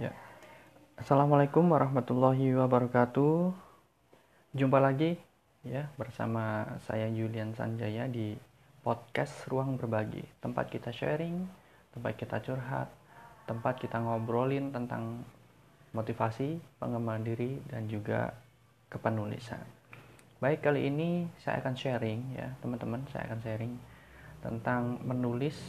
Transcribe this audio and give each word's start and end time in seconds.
Ya. 0.00 0.16
Assalamualaikum 0.96 1.76
warahmatullahi 1.76 2.56
wabarakatuh. 2.56 3.52
Jumpa 4.56 4.80
lagi 4.80 5.20
ya 5.60 5.92
bersama 6.00 6.64
saya 6.88 7.04
Julian 7.12 7.52
Sanjaya 7.52 8.08
di 8.08 8.32
podcast 8.80 9.44
Ruang 9.52 9.76
Berbagi. 9.76 10.24
Tempat 10.40 10.72
kita 10.72 10.88
sharing, 10.88 11.44
tempat 11.92 12.16
kita 12.16 12.40
curhat, 12.40 12.88
tempat 13.44 13.76
kita 13.76 14.00
ngobrolin 14.00 14.72
tentang 14.72 15.20
motivasi, 15.92 16.56
pengembangan 16.80 17.20
diri 17.20 17.60
dan 17.68 17.84
juga 17.84 18.32
kepenulisan. 18.88 19.60
Baik, 20.40 20.64
kali 20.64 20.88
ini 20.88 21.28
saya 21.44 21.60
akan 21.60 21.76
sharing 21.76 22.40
ya, 22.40 22.48
teman-teman, 22.64 23.04
saya 23.12 23.28
akan 23.28 23.40
sharing 23.44 23.76
tentang 24.40 24.96
menulis 25.04 25.60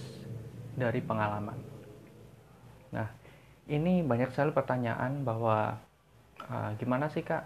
dari 0.80 1.04
pengalaman. 1.04 1.60
Nah, 2.96 3.20
ini 3.70 4.02
banyak 4.02 4.34
sekali 4.34 4.56
pertanyaan 4.56 5.22
bahwa 5.22 5.78
uh, 6.48 6.72
gimana 6.82 7.12
sih 7.12 7.22
kak? 7.22 7.46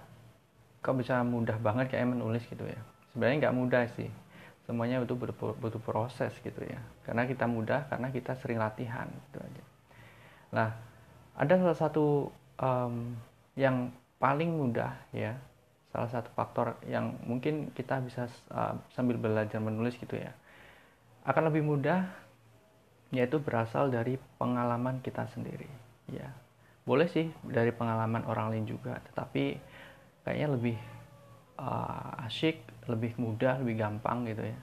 Kok 0.86 1.02
bisa 1.02 1.20
mudah 1.26 1.58
banget 1.60 1.92
kayak 1.92 2.14
menulis 2.14 2.46
gitu 2.48 2.64
ya? 2.64 2.80
Sebenarnya 3.12 3.50
nggak 3.50 3.58
mudah 3.58 3.84
sih. 3.98 4.12
Semuanya 4.66 5.02
itu 5.02 5.14
butuh, 5.14 5.58
butuh 5.58 5.82
proses 5.82 6.32
gitu 6.42 6.62
ya. 6.64 6.80
Karena 7.04 7.26
kita 7.26 7.46
mudah 7.50 7.90
karena 7.90 8.14
kita 8.14 8.38
sering 8.40 8.62
latihan 8.62 9.10
gitu 9.30 9.40
aja. 9.42 9.64
Nah 10.56 10.70
ada 11.36 11.54
salah 11.60 11.78
satu 11.78 12.32
um, 12.60 13.16
yang 13.60 13.92
paling 14.20 14.56
mudah 14.56 14.96
ya 15.12 15.36
salah 15.92 16.12
satu 16.12 16.32
faktor 16.36 16.76
yang 16.88 17.16
mungkin 17.24 17.72
kita 17.72 18.00
bisa 18.04 18.28
uh, 18.52 18.76
sambil 18.92 19.16
belajar 19.20 19.60
menulis 19.60 19.96
gitu 19.96 20.16
ya 20.20 20.32
akan 21.24 21.52
lebih 21.52 21.64
mudah 21.64 22.08
yaitu 23.16 23.40
berasal 23.40 23.88
dari 23.88 24.20
pengalaman 24.40 25.00
kita 25.00 25.28
sendiri 25.32 25.68
ya 26.12 26.30
boleh 26.86 27.10
sih 27.10 27.26
dari 27.42 27.74
pengalaman 27.74 28.26
orang 28.30 28.54
lain 28.54 28.66
juga 28.70 29.02
tetapi 29.12 29.58
kayaknya 30.22 30.48
lebih 30.54 30.78
uh, 31.58 32.26
asyik 32.30 32.62
lebih 32.86 33.18
mudah 33.18 33.58
lebih 33.58 33.82
gampang 33.82 34.30
gitu 34.30 34.46
ya 34.46 34.60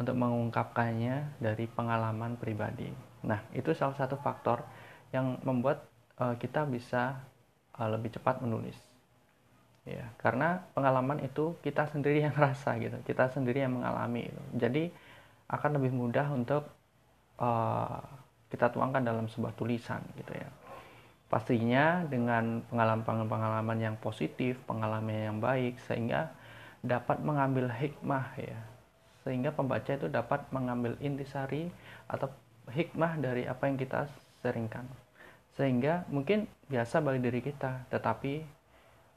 untuk 0.00 0.16
mengungkapkannya 0.18 1.38
dari 1.38 1.70
pengalaman 1.70 2.34
pribadi 2.34 2.90
nah 3.22 3.38
itu 3.54 3.70
salah 3.76 3.94
satu 3.94 4.18
faktor 4.18 4.66
yang 5.14 5.38
membuat 5.46 5.86
uh, 6.18 6.34
kita 6.34 6.66
bisa 6.66 7.22
uh, 7.78 7.88
lebih 7.90 8.10
cepat 8.18 8.42
menulis 8.42 8.76
ya 9.86 10.04
karena 10.18 10.66
pengalaman 10.76 11.22
itu 11.24 11.56
kita 11.62 11.86
sendiri 11.88 12.26
yang 12.26 12.34
rasa 12.46 12.74
gitu 12.82 12.98
kita 13.06 13.30
sendiri 13.30 13.62
yang 13.62 13.78
mengalami 13.78 14.26
gitu. 14.26 14.42
jadi 14.58 14.82
akan 15.50 15.78
lebih 15.78 15.94
mudah 15.94 16.26
untuk 16.30 16.66
uh, 17.38 18.02
kita 18.50 18.68
tuangkan 18.74 19.06
dalam 19.06 19.30
sebuah 19.30 19.54
tulisan 19.54 20.02
gitu 20.18 20.34
ya. 20.34 20.50
Pastinya 21.30 22.02
dengan 22.02 22.58
pengalaman-pengalaman 22.66 23.78
yang 23.78 23.94
positif 24.02 24.58
pengalaman 24.66 25.30
yang 25.30 25.38
baik 25.38 25.78
sehingga 25.86 26.34
dapat 26.82 27.22
mengambil 27.22 27.70
hikmah 27.70 28.34
ya. 28.34 28.58
Sehingga 29.22 29.54
pembaca 29.54 29.94
itu 29.94 30.10
dapat 30.10 30.42
mengambil 30.50 30.98
intisari 30.98 31.70
atau 32.10 32.26
hikmah 32.74 33.22
dari 33.22 33.46
apa 33.46 33.70
yang 33.70 33.78
kita 33.78 34.10
seringkan. 34.42 34.90
Sehingga 35.54 36.02
mungkin 36.10 36.50
biasa 36.66 36.98
bagi 36.98 37.22
diri 37.22 37.40
kita 37.44 37.86
tetapi 37.94 38.42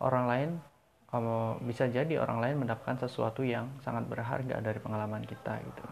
orang 0.03 0.25
lain 0.29 0.49
bisa 1.65 1.85
jadi 1.89 2.17
orang 2.21 2.41
lain 2.41 2.55
mendapatkan 2.65 3.05
sesuatu 3.05 3.45
yang 3.45 3.69
sangat 3.85 4.05
berharga 4.09 4.61
dari 4.61 4.81
pengalaman 4.81 5.21
kita 5.25 5.61
gitu. 5.61 5.85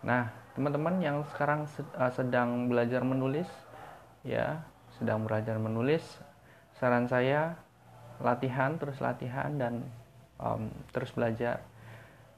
Nah, 0.00 0.32
teman-teman 0.56 0.96
yang 1.00 1.22
sekarang 1.32 1.68
eh, 1.78 2.12
sedang 2.12 2.68
belajar 2.72 3.04
menulis, 3.04 3.48
ya, 4.24 4.64
sedang 4.96 5.24
belajar 5.24 5.56
menulis, 5.60 6.02
saran 6.76 7.04
saya 7.08 7.56
latihan, 8.20 8.76
terus 8.76 9.00
latihan 9.00 9.52
dan 9.56 9.84
um, 10.40 10.68
terus 10.92 11.12
belajar. 11.12 11.60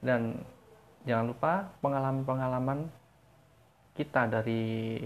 Dan 0.03 0.43
jangan 1.07 1.31
lupa 1.31 1.53
pengalaman-pengalaman 1.79 2.87
kita 3.95 4.27
dari 4.27 4.97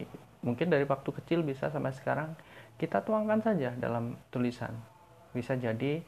mungkin 0.41 0.69
dari 0.69 0.85
waktu 0.85 1.09
kecil 1.21 1.43
bisa 1.43 1.67
sampai 1.67 1.91
sekarang 1.91 2.33
kita 2.77 3.01
tuangkan 3.01 3.41
saja 3.41 3.73
dalam 3.77 4.17
tulisan. 4.29 4.73
Bisa 5.33 5.57
jadi 5.57 6.01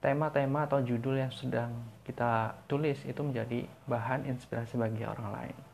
tema-tema 0.00 0.64
atau 0.64 0.80
judul 0.80 1.20
yang 1.20 1.32
sedang 1.32 1.76
kita 2.08 2.56
tulis 2.64 3.04
itu 3.04 3.20
menjadi 3.20 3.68
bahan 3.84 4.24
inspirasi 4.24 4.80
bagi 4.80 5.04
orang 5.04 5.28
lain. 5.28 5.69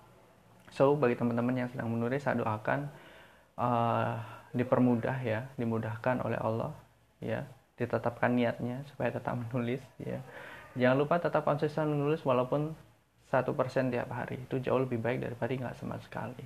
So 0.77 0.93
bagi 0.93 1.17
teman-teman 1.17 1.57
yang 1.57 1.69
sedang 1.73 1.89
menulis 1.89 2.21
saya 2.21 2.37
doakan 2.37 2.93
uh, 3.57 4.21
dipermudah 4.53 5.17
ya, 5.25 5.49
dimudahkan 5.57 6.21
oleh 6.21 6.37
Allah 6.37 6.77
ya, 7.25 7.49
ditetapkan 7.81 8.37
niatnya 8.37 8.85
supaya 8.93 9.09
tetap 9.09 9.41
menulis 9.41 9.81
ya. 9.97 10.21
Jangan 10.77 10.97
lupa 11.01 11.17
tetap 11.17 11.49
konsisten 11.49 11.89
menulis 11.89 12.21
walaupun 12.21 12.77
satu 13.33 13.57
persen 13.57 13.89
tiap 13.89 14.13
hari 14.13 14.37
itu 14.37 14.61
jauh 14.61 14.85
lebih 14.85 15.01
baik 15.01 15.25
daripada 15.25 15.57
nggak 15.57 15.77
sama 15.81 15.97
sekali. 16.05 16.45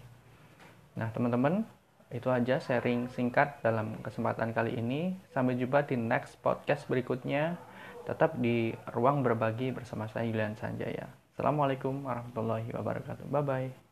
Nah 0.94 1.10
teman-teman 1.10 1.66
itu 2.14 2.30
aja 2.30 2.62
sharing 2.62 3.10
singkat 3.10 3.58
dalam 3.66 3.98
kesempatan 4.02 4.54
kali 4.54 4.78
ini. 4.78 5.18
Sampai 5.34 5.58
jumpa 5.58 5.86
di 5.90 5.98
next 5.98 6.38
podcast 6.38 6.86
berikutnya. 6.86 7.58
Tetap 8.06 8.38
di 8.38 8.74
ruang 8.94 9.22
berbagi 9.22 9.70
bersama 9.70 10.10
saya 10.10 10.26
Yulian 10.26 10.58
Sanjaya. 10.58 11.10
Assalamualaikum 11.34 12.06
warahmatullahi 12.06 12.70
wabarakatuh. 12.74 13.26
Bye 13.30 13.42
bye. 13.46 13.89